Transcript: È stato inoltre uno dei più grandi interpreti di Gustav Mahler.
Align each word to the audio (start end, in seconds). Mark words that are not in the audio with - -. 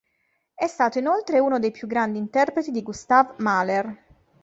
È 0.55 0.65
stato 0.65 0.97
inoltre 0.97 1.37
uno 1.37 1.59
dei 1.59 1.69
più 1.69 1.85
grandi 1.87 2.17
interpreti 2.17 2.71
di 2.71 2.81
Gustav 2.81 3.35
Mahler. 3.37 4.03